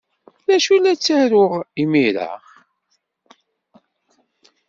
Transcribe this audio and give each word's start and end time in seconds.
D 0.47 0.49
acu 0.55 0.75
la 0.77 0.93
ttaruɣ 0.95 1.53
imir-a? 1.81 2.31